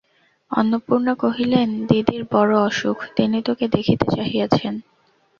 [0.51, 4.73] অন্নপূর্ণা কহিলেন, দিদির বড়ো অসুখ, তিনি তোকে দেখিতে চাহিয়াছেন।